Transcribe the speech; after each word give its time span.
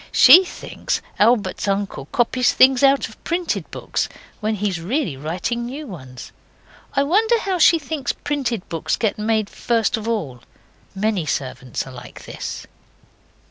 She 0.11 0.43
thinks 0.43 0.99
Albert's 1.19 1.67
uncle 1.67 2.07
copies 2.07 2.53
things 2.53 2.81
out 2.81 3.07
of 3.07 3.23
printed 3.23 3.69
books, 3.69 4.09
when 4.39 4.55
he 4.55 4.67
is 4.67 4.81
really 4.81 5.15
writing 5.15 5.63
new 5.67 5.85
ones. 5.85 6.31
I 6.95 7.03
wonder 7.03 7.37
how 7.41 7.59
she 7.59 7.77
thinks 7.77 8.11
printed 8.11 8.67
books 8.67 8.95
get 8.95 9.19
made 9.19 9.47
first 9.47 9.97
of 9.97 10.07
all. 10.07 10.41
Many 10.95 11.27
servants 11.27 11.85
are 11.85 11.93
like 11.93 12.23
this. 12.25 12.65